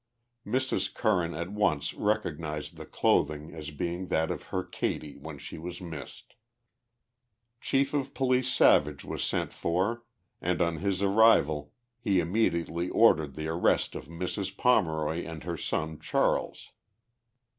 [0.47, 0.91] Mrs.
[0.91, 5.79] Curran at once recognized the clothing as being that of her Katie when she was
[5.79, 6.33] missed.
[7.59, 10.01] Chief of Police Savage was sent for
[10.41, 14.57] and on his arrival he im mediately ordered the arrest of Mrs.
[14.57, 16.71] Pomeroy and her son, Charles.